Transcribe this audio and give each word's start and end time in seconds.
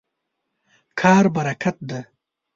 کار 0.99 1.25
برکت 1.35 1.75
دی. 1.89 2.01